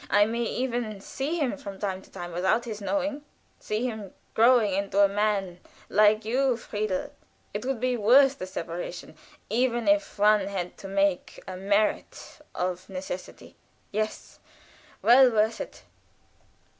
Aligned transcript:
I 0.09 0.25
may 0.25 0.41
even 0.45 0.99
see 0.99 1.37
him 1.37 1.57
from 1.57 1.77
time 1.77 2.01
to 2.01 2.09
time 2.09 2.31
without 2.31 2.65
his 2.65 2.81
knowing 2.81 3.23
see 3.59 3.85
him 3.85 4.15
growing 4.33 4.73
into 4.73 4.99
a 5.03 5.07
man 5.07 5.59
like 5.89 6.25
you, 6.25 6.57
Friedel; 6.57 7.11
it 7.53 7.65
would 7.67 7.79
be 7.79 7.95
worth 7.95 8.39
the 8.39 8.47
separation, 8.47 9.15
even 9.47 9.87
if 9.87 10.17
one 10.17 10.47
had 10.47 10.69
not 10.69 10.77
to 10.79 10.87
make 10.87 11.43
a 11.47 11.55
merit 11.55 12.39
of 12.55 12.89
necessity; 12.89 13.55
yes, 13.91 14.39
well 15.03 15.29
worth 15.29 15.61
it." 15.61 15.83